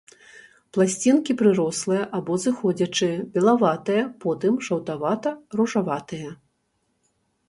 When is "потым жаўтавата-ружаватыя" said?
4.23-6.29